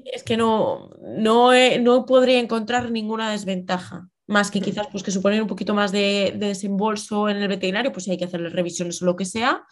[0.06, 5.42] Es que no, no, no podría encontrar ninguna desventaja más que quizás pues que suponen
[5.42, 9.06] un poquito más de, desembolso en el veterinario, pues si hay que hacerle revisiones o
[9.06, 9.66] lo que sea,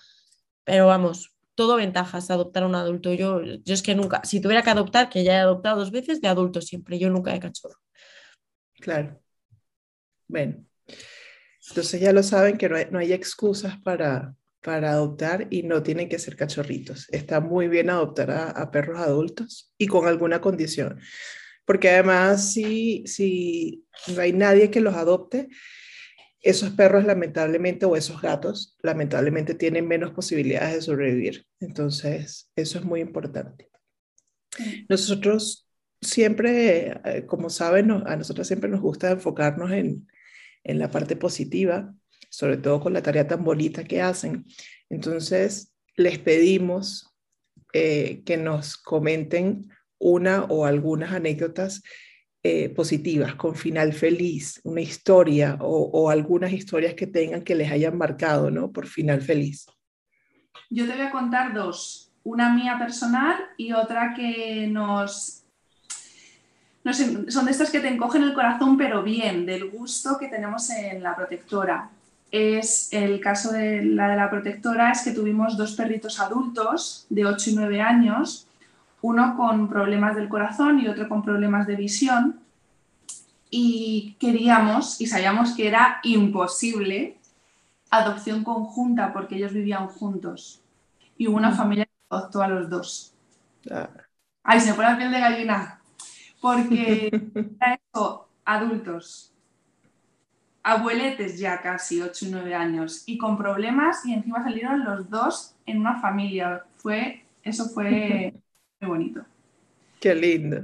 [0.63, 3.13] pero vamos, todo ventajas adoptar a un adulto.
[3.13, 6.21] Yo, yo es que nunca, si tuviera que adoptar, que ya he adoptado dos veces,
[6.21, 7.79] de adulto siempre, yo nunca de cachorro.
[8.75, 9.21] Claro.
[10.27, 10.65] Bueno,
[11.71, 16.19] entonces ya lo saben que no hay, excusas para, para adoptar y no tienen que
[16.19, 17.07] ser cachorritos.
[17.11, 20.99] Está muy bien adoptar a perros adultos y con alguna condición
[21.71, 25.47] porque además si, si no hay nadie que los adopte,
[26.41, 31.45] esos perros lamentablemente o esos gatos lamentablemente tienen menos posibilidades de sobrevivir.
[31.59, 33.69] Entonces, eso es muy importante.
[34.89, 35.65] Nosotros
[36.01, 40.07] siempre, eh, como saben, a nosotros siempre nos gusta enfocarnos en,
[40.63, 41.93] en la parte positiva,
[42.29, 44.45] sobre todo con la tarea tan bonita que hacen.
[44.89, 47.13] Entonces, les pedimos
[47.73, 51.81] eh, que nos comenten una o algunas anécdotas
[52.43, 57.95] eh, positivas, con final feliz, una historia o, algunas historias que tengan que les hayan
[57.95, 58.71] marcado, ¿no?
[58.71, 59.67] Por final feliz.
[60.71, 65.40] Yo te voy a contar dos, una mía personal y otra que nos,
[66.83, 70.69] no son de estas que te encogen el corazón, pero bien, del gusto que tenemos
[70.69, 71.89] en la protectora.
[72.31, 77.25] Es el caso de la de la protectora, es que tuvimos dos perritos adultos de
[77.25, 78.47] 8 y 9 años
[79.01, 82.39] uno con problemas del corazón y otro con problemas de visión.
[83.49, 87.17] Y queríamos y sabíamos que era imposible
[87.89, 90.61] adopción conjunta porque ellos vivían juntos.
[91.17, 93.13] Y hubo una familia que adoptó a los dos.
[93.69, 93.89] Ah.
[94.43, 95.80] Ay, se me pone la piel de gallina.
[96.41, 97.09] Porque
[97.93, 99.33] eso, adultos,
[100.63, 105.55] abueletes ya casi 8 y 9 años y con problemas y encima salieron los dos
[105.65, 106.65] en una familia.
[106.77, 108.33] Fue, eso fue
[108.81, 109.21] Qué bonito.
[109.99, 110.63] Qué lindo.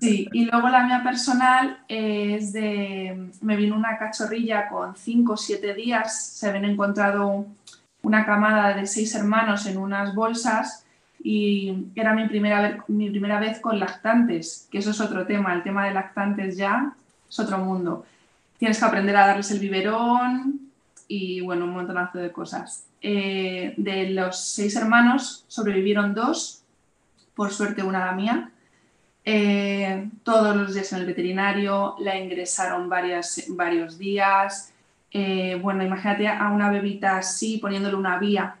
[0.00, 5.36] Sí, y luego la mía personal es de, me vino una cachorrilla con 5 o
[5.36, 7.46] 7 días, se habían encontrado
[8.02, 10.85] una camada de seis hermanos en unas bolsas
[11.28, 15.64] y era mi primera, mi primera vez con lactantes, que eso es otro tema, el
[15.64, 16.94] tema de lactantes ya
[17.28, 18.06] es otro mundo.
[18.58, 20.70] Tienes que aprender a darles el biberón
[21.08, 22.86] y bueno, un montonazo de cosas.
[23.02, 26.62] Eh, de los seis hermanos sobrevivieron dos
[27.34, 28.52] por suerte una la mía.
[29.24, 34.72] Eh, todos los días en el veterinario, la ingresaron varias, varios días.
[35.10, 38.58] Eh, bueno, imagínate a una bebita así poniéndole una vía,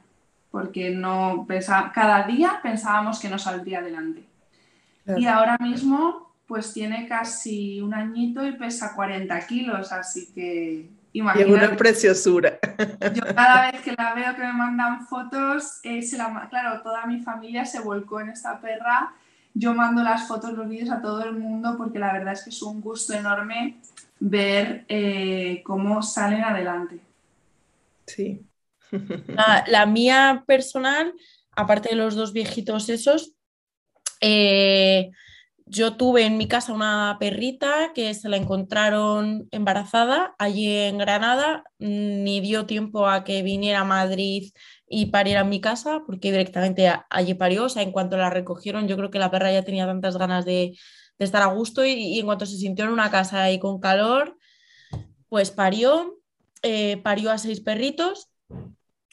[0.56, 4.24] porque no pensaba, cada día pensábamos que no saldría adelante.
[5.14, 11.50] Y ahora mismo, pues tiene casi un añito y pesa 40 kilos, así que Imagínate,
[11.50, 12.58] y es una preciosura.
[13.12, 16.00] Yo cada vez que la veo que me mandan fotos, eh,
[16.48, 19.12] claro, toda mi familia se volcó en esta perra.
[19.52, 22.48] Yo mando las fotos, los vídeos a todo el mundo porque la verdad es que
[22.50, 23.76] es un gusto enorme
[24.20, 26.98] ver eh, cómo salen adelante.
[28.06, 28.40] Sí.
[29.68, 31.12] La, mía personal,
[31.52, 33.32] aparte de los dos viejitos esos,
[34.20, 35.10] eh,
[35.68, 41.64] yo tuve en mi casa una perrita que se la encontraron embarazada allí en Granada,
[41.78, 44.52] ni dio tiempo a que viniera a Madrid
[44.88, 48.86] y pariera en mi casa, porque directamente allí parió, o sea, en cuanto la recogieron,
[48.86, 50.78] yo creo que la perra ya tenía tantas ganas de,
[51.18, 54.36] estar a gusto y, en cuanto se sintió en una casa y con calor,
[55.28, 56.20] pues parió,
[56.62, 58.28] eh, parió a seis perritos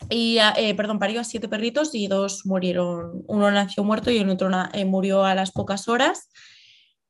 [0.09, 3.23] y, eh, perdón, parió a siete perritos y dos murieron.
[3.27, 6.29] Uno nació muerto y el otro eh, murió a las pocas horas.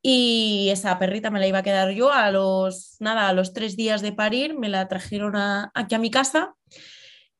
[0.02, 3.78] Y esa perrita me la iba a quedar yo a los, nada, a los tres
[3.78, 5.34] días de parir, me la trajeron
[5.74, 6.56] aquí a mi casa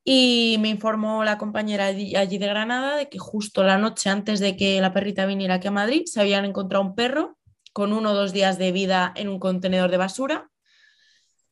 [0.02, 4.56] y me informó la compañera allí de Granada de que justo la noche antes de
[4.56, 7.38] que la perrita viniera aquí a Madrid se habían encontrado un perro
[7.74, 10.50] con uno o dos días de vida en un contenedor de basura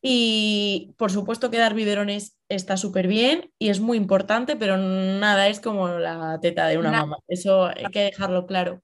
[0.05, 5.47] y por supuesto que dar biberones está súper bien y es muy importante, pero nada
[5.47, 7.17] es como la teta de una mamá.
[7.29, 8.83] Eso hay que dejarlo claro.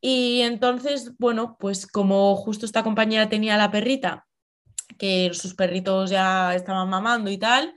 [0.00, 4.26] Y entonces, bueno, pues como justo esta compañera tenía la perrita,
[4.98, 7.74] que sus perritos ya estaban mamando y tal,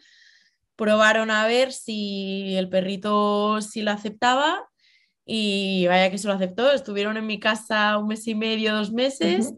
[0.78, 4.70] probaron a ver si el perrito sí lo aceptaba
[5.26, 6.72] y vaya que se lo aceptó.
[6.72, 9.54] Estuvieron en mi casa un mes y medio, dos meses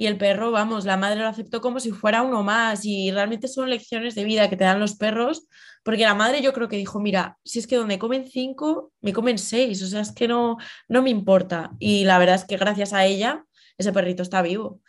[0.00, 3.48] y el perro, vamos, la madre lo aceptó como si fuera uno más y realmente
[3.48, 5.48] son lecciones de vida que te dan los perros,
[5.82, 9.12] porque la madre yo creo que dijo, mira, si es que donde comen cinco, me
[9.12, 10.56] comen seis, o sea, es que no,
[10.86, 11.72] no me importa.
[11.80, 13.44] Y la verdad es que gracias a ella,
[13.76, 14.80] ese perrito está vivo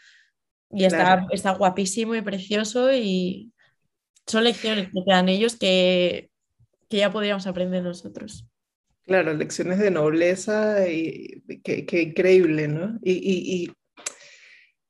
[0.69, 3.51] y está, está guapísimo y precioso y
[4.27, 6.29] son lecciones que te dan ellos que,
[6.87, 8.45] que ya podríamos aprender nosotros.
[9.07, 12.99] Claro, lecciones de nobleza y qué, increíble, ¿no?
[13.01, 13.71] y,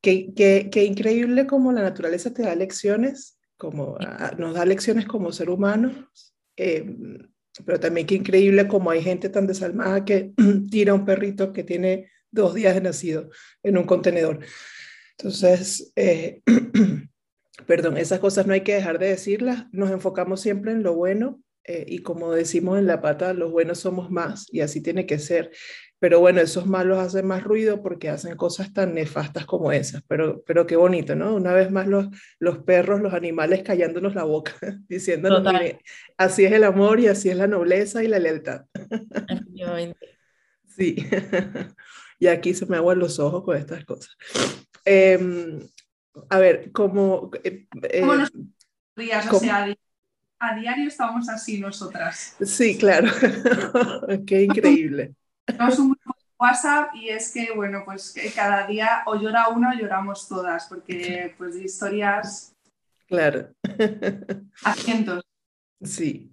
[0.02, 3.98] Qué, increíble como la naturaleza te da lecciones, como
[4.38, 6.10] nos da lecciones como ser humano,
[6.56, 6.86] eh,
[7.66, 10.32] pero también qué increíble como hay gente tan desalmada que
[10.72, 13.30] tira un perrito que tiene dos días de nacido
[13.64, 14.40] en un contenedor.
[15.18, 16.42] Entonces, eh,
[17.68, 21.42] perdón, esas cosas no hay que dejar de decirlas, nos enfocamos siempre en lo bueno
[21.66, 25.20] eh, y como decimos en la pata, los buenos somos más y así tiene que
[25.20, 25.52] ser.
[26.00, 30.02] Pero bueno, esos malos hacen más ruido porque hacen cosas tan nefastas como esas.
[30.08, 31.36] Pero, pero qué bonito, ¿no?
[31.36, 32.08] Una vez más los,
[32.40, 34.54] los perros, los animales callándonos la boca,
[34.88, 35.82] diciéndonos, mire,
[36.18, 38.66] así es el amor y así es la nobleza y la lealtad.
[40.68, 40.96] sí.
[42.20, 44.16] y aquí se me aguan los ojos con estas cosas.
[44.86, 45.60] Em,
[46.30, 47.30] a ver, como...
[47.44, 48.08] Eh, eh,
[48.96, 49.34] días?
[49.34, 49.68] O sea,
[50.40, 52.38] a diario estamos así nosotras.
[52.42, 53.12] Sí, claro.
[54.26, 55.14] qué increíble.
[55.52, 59.70] Tenemos un grupo de WhatsApp y es que, bueno, pues cada día o llora uno
[59.70, 62.56] o lloramos todas, porque pues de historias...
[63.08, 63.50] Claro.
[64.64, 65.24] A cientos.
[65.82, 66.32] Sí.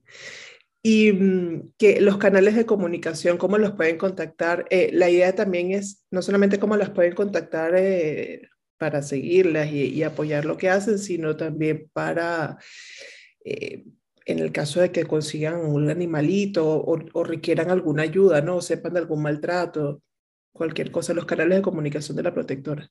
[0.82, 4.66] Y mm, que los canales de comunicación, ¿cómo los pueden contactar?
[4.70, 8.48] Eh, la idea también es no solamente cómo las pueden contactar eh,
[8.78, 12.58] para seguirlas y, apoyar lo que hacen, sino también para
[13.44, 13.84] eh,
[14.26, 18.56] en el caso de que consigan un animalito o, requieran alguna ayuda, ¿no?
[18.56, 20.02] O sepan de algún maltrato,
[20.52, 22.90] cualquier cosa, los canales de comunicación de la protectora.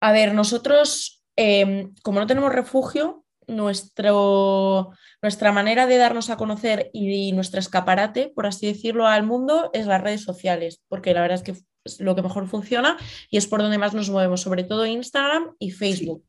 [0.00, 6.90] A ver, nosotros, em, como no tenemos refugio, nuestro, nuestra manera de darnos a conocer
[6.92, 11.38] y nuestro escaparate, por así decirlo, al mundo es las redes sociales, porque la verdad
[11.38, 12.96] es que es lo que mejor funciona
[13.28, 16.24] y es por donde más nos movemos, sobre todo Instagram y Facebook.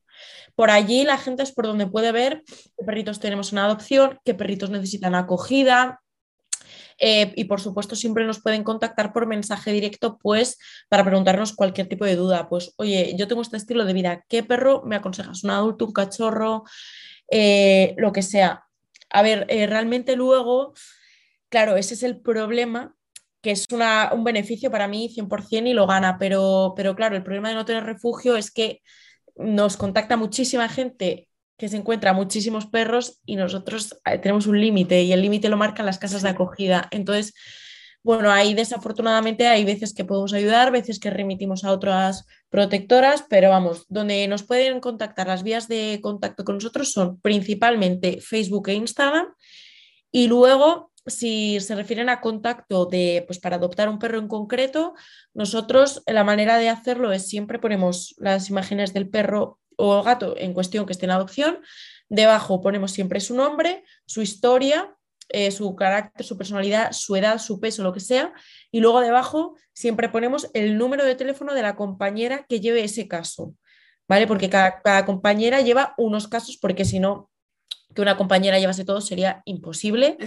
[0.54, 4.34] Por allí la gente es por donde puede ver qué perritos tenemos en adopción, qué
[4.34, 6.00] perritos necesitan acogida,
[6.98, 10.58] eh, y por supuesto siempre nos pueden contactar por mensaje directo, pues
[10.88, 12.48] para preguntarnos cualquier tipo de duda.
[12.48, 15.44] Pues, oye, yo tengo este estilo de vida, ¿qué perro me aconsejas?
[15.44, 16.64] ¿Un adulto, un cachorro?
[17.30, 18.64] Eh, lo que sea.
[19.10, 20.74] A ver, eh, realmente luego,
[21.48, 22.94] claro, ese es el problema,
[23.40, 27.50] que es un beneficio para mí 100% y lo gana, pero, pero claro, el problema
[27.50, 28.80] de no tener refugio es que
[29.36, 35.02] nos contacta muchísima gente que se encuentra muchísimos perros y nosotros eh, tenemos un límite
[35.02, 36.88] y el límite lo marcan las casas de acogida.
[36.90, 37.34] Entonces,
[38.02, 43.48] bueno, ahí desafortunadamente hay veces que podemos ayudar, veces que remitimos a otras protectoras, pero
[43.48, 48.74] vamos, donde nos pueden contactar las vías de contacto con nosotros son principalmente Facebook e
[48.74, 49.26] Instagram
[50.10, 54.94] y luego si se refieren a contacto de, pues para adoptar un perro en concreto,
[55.34, 60.54] nosotros la manera de hacerlo es siempre ponemos las imágenes del perro o gato en
[60.54, 61.58] cuestión que esté en adopción,
[62.08, 64.96] debajo ponemos siempre su nombre, su historia,
[65.30, 68.32] eh, su carácter, su personalidad, su edad, su peso, lo que sea,
[68.70, 73.08] y luego debajo siempre ponemos el número de teléfono de la compañera que lleve ese
[73.08, 73.54] caso,
[74.06, 74.26] ¿vale?
[74.26, 77.30] Porque cada, cada compañera lleva unos casos, porque si no,
[77.94, 80.18] que una compañera llevase todo sería imposible.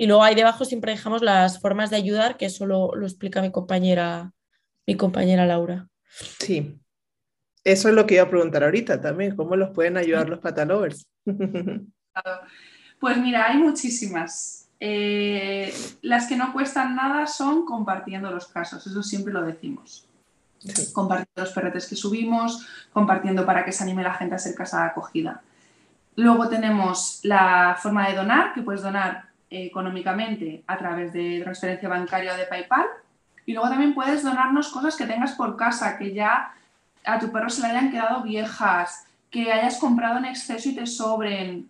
[0.00, 3.52] Y luego ahí debajo siempre dejamos las formas de ayudar, que eso lo, explica mi
[3.52, 4.32] compañera,
[4.86, 5.88] mi compañera Laura.
[6.38, 6.80] Sí,
[7.64, 11.06] eso es lo que iba a preguntar ahorita también, ¿cómo los pueden ayudar los patalovers?
[12.98, 14.68] Pues mira, hay muchísimas.
[14.78, 15.72] Eh,
[16.02, 20.06] las que no cuestan nada son compartiendo los casos, eso siempre lo decimos.
[20.92, 24.84] Compartiendo los perretes que subimos, compartiendo para que se anime la gente a ser casa
[24.84, 25.42] acogida.
[26.16, 32.34] Luego tenemos la forma de donar, que puedes donar económicamente a través de transferencia bancaria
[32.34, 32.86] o de PayPal.
[33.46, 36.54] Y luego también puedes donarnos cosas que tengas por casa, que ya
[37.04, 40.86] a tu perro se le hayan quedado viejas, que hayas comprado en exceso y te
[40.86, 41.68] sobren.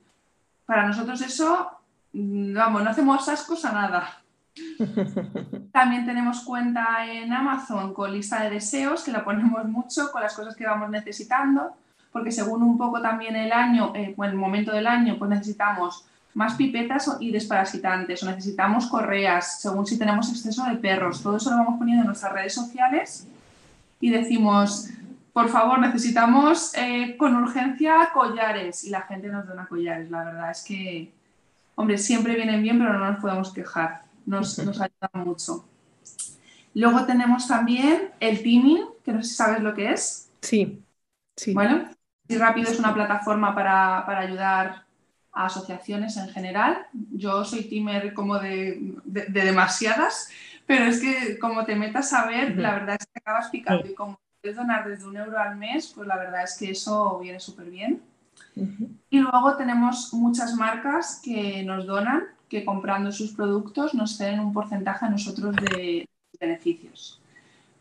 [0.67, 1.71] Para nosotros eso,
[2.13, 4.21] mm, vamos, no hacemos ascos a nada.
[5.73, 10.35] También tenemos cuenta en Amazon con lista de deseos, que la ponemos mucho con las
[10.35, 11.77] cosas que vamos necesitando,
[12.13, 16.55] porque según un poco también el año, eh, el momento del año, pues necesitamos más
[16.55, 21.23] pipetas y desparasitantes, o necesitamos correas, según si tenemos exceso de perros.
[21.23, 23.27] Todo eso lo vamos poniendo en nuestras redes sociales
[24.01, 24.89] y decimos,
[25.33, 30.11] por favor, necesitamos eh, con urgencia collares y la gente nos dona collares.
[30.11, 31.13] La verdad es que,
[31.75, 34.05] hombre, siempre vienen bien, pero no nos podemos quejar.
[34.27, 35.65] Nos, nos ayuda mucho.
[36.75, 40.31] Luego tenemos también el teaming, que no sé si sabes lo que es.
[40.41, 40.81] Sí,
[41.37, 41.53] sí.
[41.53, 41.91] Bueno,
[42.29, 44.85] y rápido es una plataforma para, para ayudar
[45.43, 46.87] a asociaciones en general.
[47.13, 50.31] Yo soy teamer como de, de, demasiadas,
[50.67, 53.95] pero es que como te metas a ver, la verdad es que acabas picando y
[53.95, 57.41] como puedes donar desde un euro al mes, pues la verdad es que eso viene
[57.41, 58.03] súper bien.
[59.11, 64.53] Y luego tenemos muchas marcas que nos donan, que comprando sus productos nos ceden un
[64.53, 67.21] porcentaje a nosotros de beneficios.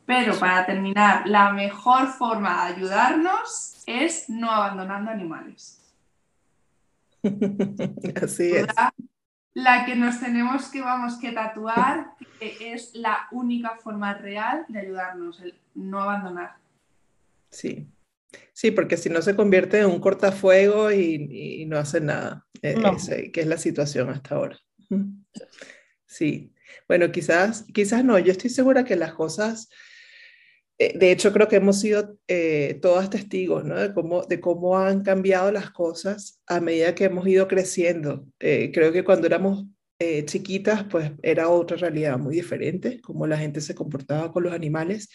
[0.06, 5.79] Pero para terminar, la mejor forma de ayudarnos es no abandonando animales.
[8.22, 8.68] Así es.
[9.54, 14.80] La que nos tenemos que, vamos, que tatuar, que es la única forma real de
[14.80, 16.58] ayudarnos, el no abandonar.
[17.50, 17.88] Sí,
[18.54, 22.76] sí, porque si no se convierte en un cortafuego y, y no hace nada, eh,
[23.34, 24.60] que es la situación hasta ahora.
[26.12, 26.52] Sí,
[26.88, 29.70] bueno, quizás, quizás no, yo estoy segura que las cosas
[30.80, 33.76] de hecho, creo que hemos sido eh, todas testigos ¿no?
[33.76, 38.26] de, cómo, han cambiado las cosas a medida que hemos ido creciendo.
[38.40, 39.66] Eh, creo que cuando éramos
[40.26, 45.10] chiquitas, pues era otra realidad muy diferente, cómo la gente se comportaba con los animales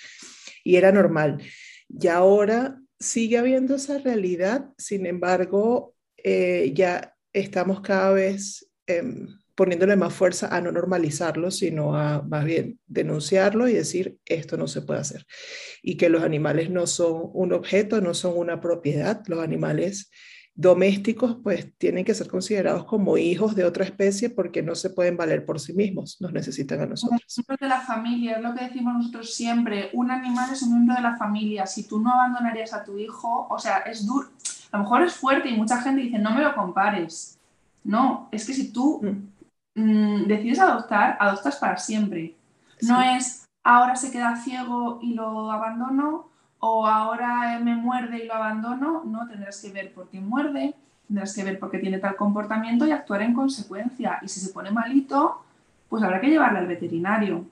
[0.63, 1.43] y era normal.
[1.89, 10.13] Y ahora sigue habiendo esa realidad, sin embargo, ya estamos cada vez em, poniéndole más
[10.13, 15.01] fuerza a no normalizarlo, sino a más bien denunciarlo y decir esto no se puede
[15.01, 15.27] hacer.
[15.83, 19.23] Y que los animales no son un objeto, no son una propiedad.
[19.27, 20.11] Los animales
[20.57, 25.17] domésticos pues tienen que ser considerados como hijos de otra especie porque no se pueden
[25.17, 27.21] valer por sí mismos, nos necesitan a nosotros.
[27.37, 30.75] Un miembro de la familia, es lo que decimos nosotros siempre, un animal es un
[30.75, 34.29] miembro de la familia, si tú no abandonarías a tu hijo, o sea, es duro,
[34.71, 37.39] a lo mejor es fuerte y mucha gente dice, no me lo compares.
[37.83, 39.34] No, es que si tú mm.
[39.75, 42.35] Mm, decides adoptar, adoptas para siempre.
[42.83, 46.29] No es ahora se queda ciego y lo abandono
[46.61, 49.03] o ahora me muerde y lo abandono.
[49.05, 50.75] No, tendrás que ver por qué muerde,
[51.09, 54.19] tendrás que ver por qué tiene tal comportamiento y actuar en consecuencia.
[54.23, 55.43] Y si se pone malito,
[55.89, 57.45] pues habrá que llevarle al veterinario.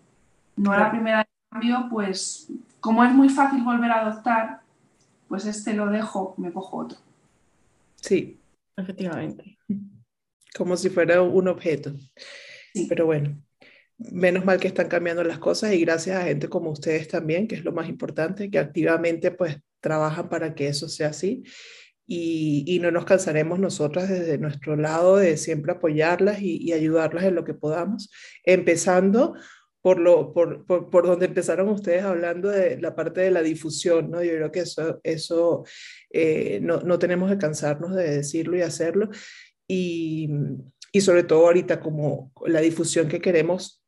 [0.57, 2.49] No a la primera cambio, pues
[2.81, 4.61] como es muy fácil volver a adoptar,
[5.29, 6.99] pues este lo dejo, me cojo otro.
[7.97, 8.39] Sí,
[8.77, 9.57] efectivamente
[10.57, 11.93] como si fuera un objeto.
[12.89, 13.43] Pero bueno,
[13.99, 17.55] menos mal que están cambiando las cosas y gracias a gente como ustedes también, que
[17.55, 21.45] es lo más importante, que activamente pues trabajan para que eso sea así.
[22.05, 27.25] Y, y no nos cansaremos nosotras desde nuestro lado de siempre apoyarlas y, y ayudarlas
[27.25, 28.11] en lo que podamos,
[28.45, 29.35] empezando
[29.83, 34.11] por, lo, por, por, por, donde empezaron ustedes hablando de la parte de la difusión,
[34.11, 34.23] ¿no?
[34.23, 35.65] Yo creo que eso, eso
[36.11, 39.11] eh, no, no tenemos que cansarnos de decirlo y hacerlo
[39.69, 40.29] y,
[40.93, 43.83] y sobre todo ahorita como la difusión que queremos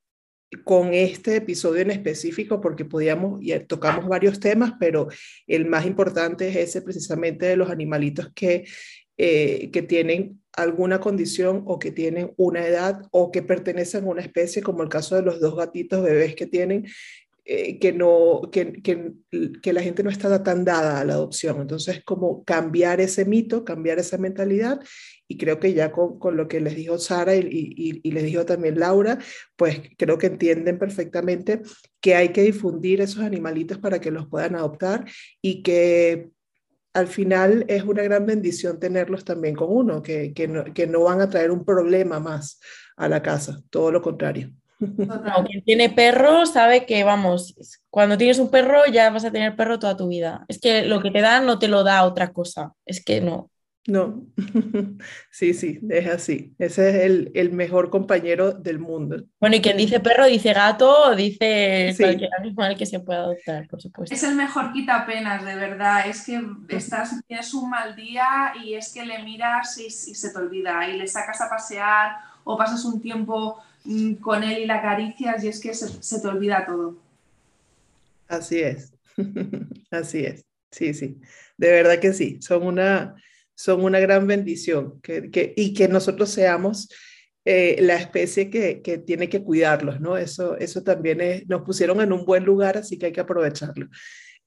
[0.63, 5.09] con este episodio en específico, porque podíamos y tocamos varios temas, pero
[5.47, 8.65] el más importante es ese precisamente de los animalitos que,
[9.17, 14.23] eh, que tienen alguna condición o que tienen una edad o que pertenecen a una
[14.23, 16.87] especie, como el caso de los dos gatitos bebés que tienen,
[17.47, 19.13] eh, que, no, que, que,
[19.63, 21.61] que, la gente no está tan dada a la adopción.
[21.61, 24.81] Entonces, como cambiar ese mito, cambiar esa mentalidad
[25.29, 28.25] y creo que ya con, con lo que les dijo Sara y, y, y, les
[28.25, 29.19] dijo también Laura,
[29.57, 31.61] pues creo que entienden perfectamente
[32.01, 35.05] que hay que difundir esos animalitos para que los puedan adoptar
[35.43, 36.31] y que
[36.95, 41.03] al final es una gran bendición tenerlos también con uno, que, que, no, que no
[41.03, 42.59] van a traer un problema más
[42.97, 44.51] a la casa, todo lo contrario.
[44.79, 47.55] No, quien tiene perro sabe que, vamos,
[47.91, 50.45] cuando tienes un perro ya vas a tener perro toda tu vida.
[50.49, 52.73] Es que lo que te da no te lo da otra cosa.
[52.85, 53.51] Es que no.
[53.87, 54.25] No,
[55.31, 56.55] sí, sí, es así.
[56.59, 59.25] Ese es el, el, mejor compañero del mundo.
[59.39, 62.03] Bueno, y quien dice perro dice gato, dice sí.
[62.03, 64.15] cualquier animal que se pueda adoptar, por supuesto.
[64.15, 66.09] Es el mejor quitapenas, de verdad.
[66.09, 70.31] Es que estás, tienes un mal día y es que le miras y, y se
[70.31, 73.59] te olvida y le sacas a pasear o pasas un tiempo
[74.21, 76.97] con él y la acaricias y es que se, te olvida todo.
[78.29, 78.93] Así es,
[79.91, 81.21] así es, sí, sí,
[81.57, 83.15] de verdad que sí, son una,
[83.55, 86.89] son una gran bendición que, y que nosotros seamos
[87.45, 90.17] eh, la especie que, que, tiene que cuidarlos, ¿no?
[90.17, 93.89] Eso, eso también es, nos pusieron en un buen lugar, así que hay que aprovecharlo.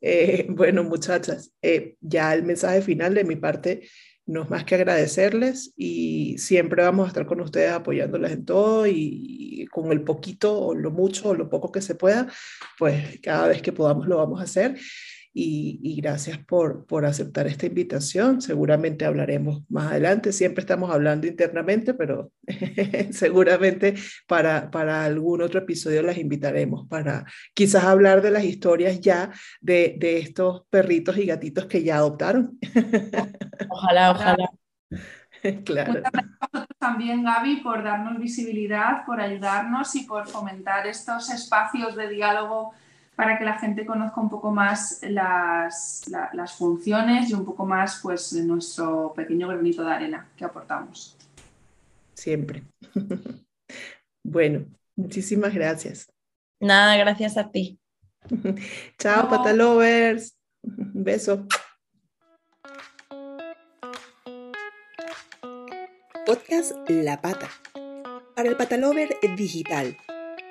[0.01, 3.88] Eh, bueno, muchachas, eh, ya el mensaje final de mi parte
[4.28, 8.86] no es más que agradecerles y siempre vamos a estar con ustedes apoyándoles en todo
[8.86, 12.28] y, con el poquito o lo mucho o lo poco que se pueda,
[12.78, 14.78] pues cada vez que podamos lo vamos a hacer
[15.39, 18.41] y, gracias por, por aceptar esta invitación.
[18.41, 22.31] Seguramente hablaremos más adelante, siempre estamos hablando internamente, pero
[23.11, 23.93] seguramente
[24.25, 29.31] para, para algún otro episodio las invitaremos para quizás hablar de las historias ya
[29.61, 32.57] de, de estos perritos y gatitos que ya adoptaron.
[33.69, 34.49] ojalá, ojalá.
[35.63, 35.93] Claro.
[35.93, 42.09] Muchas gracias también, Gaby, por darnos visibilidad, por ayudarnos y por fomentar estos espacios de
[42.09, 42.73] diálogo
[43.18, 46.05] para que la gente conozca un poco más las,
[46.55, 51.18] funciones y un poco más pues, nuestro pequeño granito de arena que aportamos.
[52.13, 52.61] Siempre.
[54.24, 54.65] bueno,
[54.95, 56.07] muchísimas gracias.
[56.59, 57.80] Nada, gracias a ti.
[58.99, 60.38] Chao, patalovers.
[60.61, 61.47] Un beso.
[66.28, 67.49] Podcast La Pata.
[68.36, 69.97] Para el Patalover Digital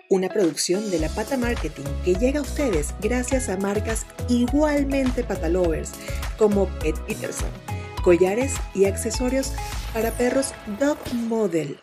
[0.08, 5.92] una producción de La Pata Marketing que llega a ustedes gracias a marcas igualmente patalovers
[6.38, 7.50] como Pet Peterson,
[8.02, 9.52] collares y accesorios
[9.92, 11.78] para perros Dog Model.